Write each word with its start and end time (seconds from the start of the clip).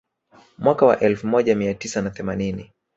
Mwaka 0.57 0.85
wa 0.85 0.99
elfu 0.99 1.27
moja 1.27 1.55
mia 1.55 1.73
tisa 1.73 2.01
na 2.01 2.09
themanini 2.09 2.71